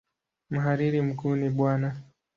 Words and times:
Mhariri 0.49 1.01
mkuu 1.01 1.35
ni 1.35 1.49
Bw. 1.55 1.59